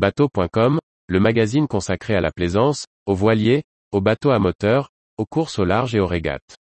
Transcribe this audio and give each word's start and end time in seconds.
Bateau.com, 0.00 0.78
le 1.08 1.20
magazine 1.20 1.68
consacré 1.68 2.14
à 2.14 2.22
la 2.22 2.30
plaisance, 2.30 2.86
aux 3.04 3.14
voiliers, 3.14 3.64
aux 3.92 4.00
bateaux 4.00 4.30
à 4.30 4.38
moteur, 4.38 4.88
aux 5.18 5.26
courses 5.26 5.58
au 5.58 5.66
large 5.66 5.94
et 5.94 6.00
aux 6.00 6.06
régates. 6.06 6.56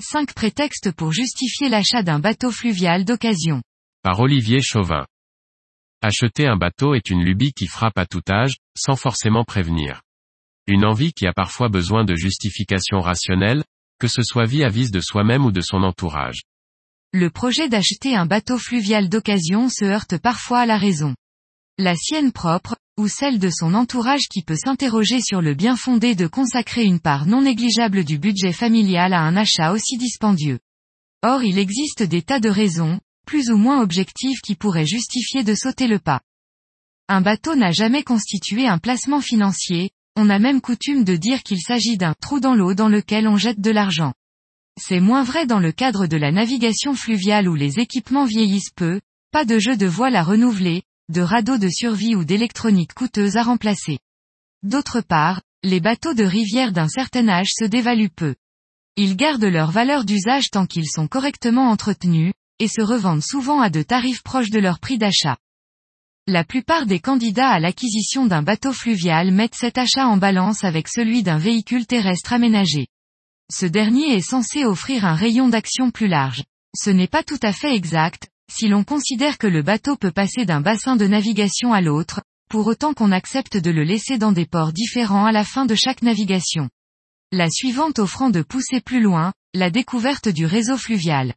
Cinq 0.00 0.32
prétextes 0.32 0.92
pour 0.96 1.12
justifier 1.12 1.68
l'achat 1.68 2.02
d'un 2.02 2.18
bateau 2.18 2.50
fluvial 2.50 3.04
d'occasion. 3.04 3.60
Par 4.02 4.20
Olivier 4.20 4.62
Chauvin. 4.62 5.04
Acheter 6.00 6.46
un 6.46 6.56
bateau 6.56 6.94
est 6.94 7.10
une 7.10 7.22
lubie 7.22 7.52
qui 7.52 7.66
frappe 7.66 7.98
à 7.98 8.06
tout 8.06 8.22
âge, 8.30 8.54
sans 8.74 8.96
forcément 8.96 9.44
prévenir. 9.44 10.00
Une 10.70 10.84
envie 10.84 11.14
qui 11.14 11.26
a 11.26 11.32
parfois 11.32 11.70
besoin 11.70 12.04
de 12.04 12.14
justification 12.14 13.00
rationnelle, 13.00 13.64
que 13.98 14.06
ce 14.06 14.22
soit 14.22 14.44
vis-à-vis 14.44 14.90
de 14.90 15.00
soi-même 15.00 15.46
ou 15.46 15.50
de 15.50 15.62
son 15.62 15.82
entourage. 15.82 16.42
Le 17.14 17.30
projet 17.30 17.70
d'acheter 17.70 18.14
un 18.14 18.26
bateau 18.26 18.58
fluvial 18.58 19.08
d'occasion 19.08 19.70
se 19.70 19.86
heurte 19.86 20.18
parfois 20.18 20.58
à 20.58 20.66
la 20.66 20.76
raison. 20.76 21.14
La 21.78 21.96
sienne 21.96 22.32
propre, 22.32 22.76
ou 22.98 23.08
celle 23.08 23.38
de 23.38 23.48
son 23.48 23.72
entourage 23.72 24.28
qui 24.30 24.42
peut 24.42 24.58
s'interroger 24.62 25.22
sur 25.22 25.40
le 25.40 25.54
bien 25.54 25.74
fondé 25.74 26.14
de 26.14 26.26
consacrer 26.26 26.84
une 26.84 27.00
part 27.00 27.24
non 27.24 27.40
négligeable 27.40 28.04
du 28.04 28.18
budget 28.18 28.52
familial 28.52 29.14
à 29.14 29.22
un 29.22 29.38
achat 29.38 29.72
aussi 29.72 29.96
dispendieux. 29.96 30.58
Or 31.22 31.44
il 31.44 31.56
existe 31.56 32.02
des 32.02 32.20
tas 32.20 32.40
de 32.40 32.50
raisons, 32.50 33.00
plus 33.24 33.48
ou 33.48 33.56
moins 33.56 33.80
objectives 33.80 34.42
qui 34.44 34.54
pourraient 34.54 34.84
justifier 34.84 35.44
de 35.44 35.54
sauter 35.54 35.86
le 35.86 35.98
pas. 35.98 36.20
Un 37.08 37.22
bateau 37.22 37.54
n'a 37.56 37.70
jamais 37.70 38.02
constitué 38.02 38.66
un 38.66 38.76
placement 38.76 39.22
financier, 39.22 39.92
on 40.18 40.30
a 40.30 40.40
même 40.40 40.60
coutume 40.60 41.04
de 41.04 41.14
dire 41.14 41.44
qu'il 41.44 41.60
s'agit 41.60 41.96
d'un 41.96 42.12
trou 42.20 42.40
dans 42.40 42.56
l'eau 42.56 42.74
dans 42.74 42.88
lequel 42.88 43.28
on 43.28 43.36
jette 43.36 43.60
de 43.60 43.70
l'argent. 43.70 44.14
C'est 44.80 44.98
moins 44.98 45.22
vrai 45.22 45.46
dans 45.46 45.60
le 45.60 45.70
cadre 45.70 46.08
de 46.08 46.16
la 46.16 46.32
navigation 46.32 46.94
fluviale 46.94 47.48
où 47.48 47.54
les 47.54 47.78
équipements 47.78 48.24
vieillissent 48.24 48.72
peu, 48.74 49.00
pas 49.30 49.44
de 49.44 49.60
jeux 49.60 49.76
de 49.76 49.86
voile 49.86 50.16
à 50.16 50.24
renouveler, 50.24 50.82
de 51.08 51.20
radeaux 51.20 51.56
de 51.56 51.68
survie 51.68 52.16
ou 52.16 52.24
d'électronique 52.24 52.94
coûteuse 52.94 53.36
à 53.36 53.44
remplacer. 53.44 54.00
D'autre 54.64 55.00
part, 55.00 55.40
les 55.62 55.78
bateaux 55.78 56.14
de 56.14 56.24
rivière 56.24 56.72
d'un 56.72 56.88
certain 56.88 57.28
âge 57.28 57.50
se 57.56 57.64
dévaluent 57.64 58.10
peu. 58.10 58.34
Ils 58.96 59.14
gardent 59.14 59.44
leur 59.44 59.70
valeur 59.70 60.04
d'usage 60.04 60.50
tant 60.50 60.66
qu'ils 60.66 60.90
sont 60.90 61.06
correctement 61.06 61.70
entretenus, 61.70 62.32
et 62.58 62.66
se 62.66 62.82
revendent 62.82 63.22
souvent 63.22 63.60
à 63.60 63.70
de 63.70 63.82
tarifs 63.82 64.24
proches 64.24 64.50
de 64.50 64.58
leur 64.58 64.80
prix 64.80 64.98
d'achat. 64.98 65.36
La 66.30 66.44
plupart 66.44 66.84
des 66.84 67.00
candidats 67.00 67.48
à 67.48 67.58
l'acquisition 67.58 68.26
d'un 68.26 68.42
bateau 68.42 68.74
fluvial 68.74 69.30
mettent 69.32 69.54
cet 69.54 69.78
achat 69.78 70.06
en 70.06 70.18
balance 70.18 70.62
avec 70.62 70.86
celui 70.86 71.22
d'un 71.22 71.38
véhicule 71.38 71.86
terrestre 71.86 72.34
aménagé. 72.34 72.86
Ce 73.50 73.64
dernier 73.64 74.14
est 74.14 74.20
censé 74.20 74.66
offrir 74.66 75.06
un 75.06 75.14
rayon 75.14 75.48
d'action 75.48 75.90
plus 75.90 76.06
large. 76.06 76.44
Ce 76.76 76.90
n'est 76.90 77.08
pas 77.08 77.22
tout 77.22 77.38
à 77.40 77.54
fait 77.54 77.74
exact, 77.74 78.28
si 78.52 78.68
l'on 78.68 78.84
considère 78.84 79.38
que 79.38 79.46
le 79.46 79.62
bateau 79.62 79.96
peut 79.96 80.10
passer 80.10 80.44
d'un 80.44 80.60
bassin 80.60 80.96
de 80.96 81.06
navigation 81.06 81.72
à 81.72 81.80
l'autre, 81.80 82.20
pour 82.50 82.66
autant 82.66 82.92
qu'on 82.92 83.10
accepte 83.10 83.56
de 83.56 83.70
le 83.70 83.84
laisser 83.84 84.18
dans 84.18 84.32
des 84.32 84.44
ports 84.44 84.74
différents 84.74 85.24
à 85.24 85.32
la 85.32 85.44
fin 85.44 85.64
de 85.64 85.74
chaque 85.74 86.02
navigation. 86.02 86.68
La 87.32 87.48
suivante 87.48 87.98
offrant 88.00 88.28
de 88.28 88.42
pousser 88.42 88.82
plus 88.82 89.00
loin, 89.00 89.32
la 89.54 89.70
découverte 89.70 90.28
du 90.28 90.44
réseau 90.44 90.76
fluvial. 90.76 91.32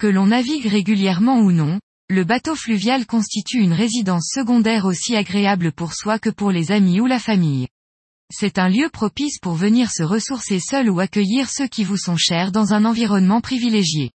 Que 0.00 0.08
l'on 0.08 0.26
navigue 0.26 0.66
régulièrement 0.66 1.38
ou 1.38 1.52
non, 1.52 1.78
le 2.12 2.24
bateau 2.24 2.54
fluvial 2.54 3.06
constitue 3.06 3.60
une 3.60 3.72
résidence 3.72 4.28
secondaire 4.34 4.84
aussi 4.84 5.16
agréable 5.16 5.72
pour 5.72 5.94
soi 5.94 6.18
que 6.18 6.28
pour 6.28 6.50
les 6.50 6.70
amis 6.70 7.00
ou 7.00 7.06
la 7.06 7.18
famille. 7.18 7.68
C'est 8.30 8.58
un 8.58 8.68
lieu 8.68 8.90
propice 8.90 9.38
pour 9.38 9.54
venir 9.54 9.90
se 9.90 10.02
ressourcer 10.02 10.60
seul 10.60 10.90
ou 10.90 11.00
accueillir 11.00 11.48
ceux 11.48 11.68
qui 11.68 11.84
vous 11.84 11.96
sont 11.96 12.18
chers 12.18 12.52
dans 12.52 12.74
un 12.74 12.84
environnement 12.84 13.40
privilégié. 13.40 14.10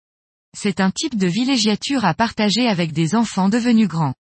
C'est 0.58 0.80
un 0.80 0.90
type 0.90 1.16
de 1.16 1.28
villégiature 1.28 2.04
à 2.04 2.16
partager 2.16 2.68
avec 2.68 2.94
des 2.94 3.14
enfants 3.14 3.48
devenus 3.48 3.88
grands. 3.88 4.16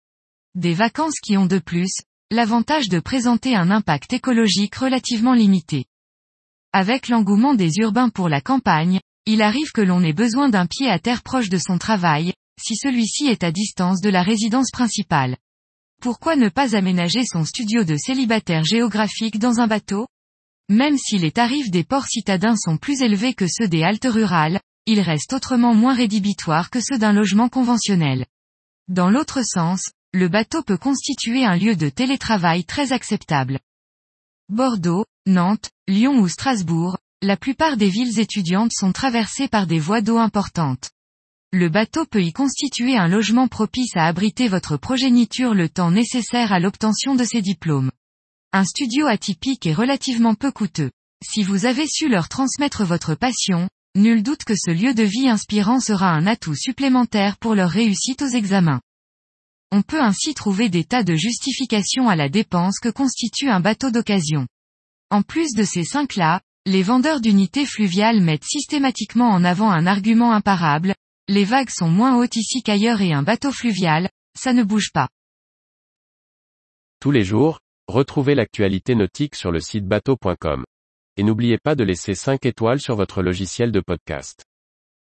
Des 0.57 0.75
vacances 0.75 1.21
qui 1.23 1.37
ont 1.37 1.47
de 1.47 1.61
plus, 1.61 1.93
l'avantage 2.33 2.89
de 2.89 2.99
présenter 2.99 3.55
un 3.55 3.71
impact 3.71 4.13
écologique 4.13 4.75
relativement 4.75 5.35
limité. 5.35 5.85
Avec 6.73 7.09
l'engouement 7.09 7.55
des 7.55 7.71
urbains 7.77 8.09
pour 8.09 8.29
la 8.29 8.41
campagne, 8.41 8.99
il 9.27 9.43
arrive 9.43 9.71
que 9.71 9.81
l'on 9.81 10.03
ait 10.03 10.13
besoin 10.13 10.49
d'un 10.49 10.67
pied 10.67 10.91
à 10.91 10.99
terre 10.99 11.23
proche 11.23 11.51
de 11.51 11.59
son 11.59 11.79
travail, 11.79 12.33
si 12.61 12.77
celui-ci 12.77 13.27
est 13.27 13.45
à 13.45 13.53
distance 13.53 14.01
de 14.01 14.11
la 14.11 14.23
résidence 14.23 14.71
principale. 14.71 15.37
Pourquoi 16.01 16.37
ne 16.37 16.49
pas 16.49 16.77
aménager 16.77 17.25
son 17.25 17.45
studio 17.45 17.85
de 17.85 17.97
célibataire 17.97 18.65
géographique 18.65 19.39
dans 19.39 19.61
un 19.61 19.67
bateau? 19.67 20.07
Même 20.69 20.97
si 20.97 21.19
les 21.19 21.33
tarifs 21.33 21.71
des 21.71 21.85
ports 21.85 22.07
citadins 22.07 22.57
sont 22.57 22.77
plus 22.77 23.03
élevés 23.03 23.35
que 23.35 23.47
ceux 23.49 23.69
des 23.69 23.83
haltes 23.83 24.09
rurales, 24.09 24.61
ils 24.87 25.01
restent 25.01 25.33
autrement 25.33 25.75
moins 25.75 25.95
rédhibitoires 25.95 26.71
que 26.71 26.81
ceux 26.81 26.99
d'un 26.99 27.13
logement 27.13 27.49
conventionnel. 27.49 28.27
Dans 28.89 29.11
l'autre 29.11 29.43
sens, 29.45 29.91
le 30.13 30.29
bateau 30.29 30.63
peut 30.63 30.79
constituer 30.79 31.45
un 31.45 31.57
lieu 31.57 31.77
de 31.77 31.89
télétravail 31.89 32.65
très 32.65 32.93
acceptable. 32.93 33.61
Bordeaux, 34.49 35.05
Nantes, 35.27 35.71
Lyon 35.87 36.19
ou 36.19 36.29
Strasbourg, 36.29 36.99
la 37.23 37.37
plupart 37.37 37.77
des 37.77 37.91
villes 37.91 38.19
étudiantes 38.19 38.73
sont 38.73 38.93
traversées 38.93 39.49
par 39.49 39.67
des 39.67 39.79
voies 39.79 40.01
d'eau 40.01 40.19
importantes. 40.19 40.91
Le 41.53 41.69
bateau 41.69 42.07
peut 42.07 42.23
y 42.23 42.33
constituer 42.33 42.97
un 42.97 43.09
logement 43.09 43.49
propice 43.49 43.97
à 43.97 44.07
abriter 44.07 44.47
votre 44.47 44.77
progéniture 44.77 45.53
le 45.53 45.69
temps 45.69 45.91
nécessaire 45.91 46.53
à 46.53 46.61
l'obtention 46.61 47.17
de 47.17 47.25
ses 47.25 47.43
diplômes. 47.43 47.91
Un 48.53 48.65
studio 48.65 49.07
atypique 49.07 49.67
est 49.67 49.75
relativement 49.75 50.37
peu 50.37 50.53
coûteux. 50.53 50.93
Si 51.25 51.43
vous 51.43 51.67
avez 51.67 51.89
su 51.89 52.09
leur 52.09 52.29
transmettre 52.29 52.85
votre 52.85 53.17
passion, 53.17 53.69
nul 53.97 54.23
doute 54.23 54.45
que 54.45 54.55
ce 54.55 54.71
lieu 54.71 54.95
de 54.95 55.03
vie 55.03 55.29
inspirant 55.29 55.81
sera 55.81 56.11
un 56.11 56.29
atout 56.29 56.55
supplémentaire 56.55 57.37
pour 57.37 57.57
leur 57.57 57.71
réussite 57.71 58.23
aux 58.23 58.29
examens. 58.29 58.81
On 59.73 59.83
peut 59.83 60.01
ainsi 60.01 60.35
trouver 60.35 60.69
des 60.69 60.85
tas 60.85 61.03
de 61.03 61.17
justifications 61.17 62.09
à 62.09 62.15
la 62.15 62.29
dépense 62.29 62.79
que 62.79 62.91
constitue 62.91 63.49
un 63.49 63.59
bateau 63.59 63.91
d'occasion. 63.91 64.47
En 65.11 65.23
plus 65.23 65.53
de 65.55 65.65
ces 65.65 65.83
cinq-là, 65.83 66.43
les 66.65 66.85
vendeurs 66.85 67.21
d'unités 67.21 67.67
fluviales 67.67 68.21
mettent 68.21 68.45
systématiquement 68.45 69.31
en 69.31 69.43
avant 69.43 69.71
un 69.71 69.87
argument 69.87 70.33
imparable, 70.33 70.95
les 71.31 71.45
vagues 71.45 71.71
sont 71.71 71.89
moins 71.89 72.19
hautes 72.19 72.35
ici 72.35 72.61
qu'ailleurs 72.61 73.01
et 73.01 73.13
un 73.13 73.23
bateau 73.23 73.53
fluvial, 73.53 74.11
ça 74.37 74.53
ne 74.53 74.65
bouge 74.65 74.91
pas. 74.93 75.09
Tous 77.01 77.13
les 77.13 77.23
jours, 77.23 77.61
retrouvez 77.87 78.35
l'actualité 78.35 78.97
nautique 78.97 79.37
sur 79.37 79.53
le 79.53 79.61
site 79.61 79.87
bateau.com. 79.87 80.65
Et 81.17 81.23
n'oubliez 81.23 81.59
pas 81.59 81.77
de 81.77 81.85
laisser 81.85 82.17
5 82.17 82.45
étoiles 82.47 82.81
sur 82.81 82.97
votre 82.97 83.23
logiciel 83.23 83.71
de 83.71 83.81
podcast. 83.81 84.45